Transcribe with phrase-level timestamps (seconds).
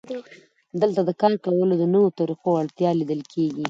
[0.81, 3.59] دلته د کار کولو د نویو طریقو اړتیا لیدل کېږي